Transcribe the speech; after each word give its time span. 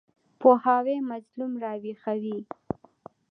پوهاوی 0.39 0.97
مظلوم 1.09 1.51
راویښوي. 1.63 2.37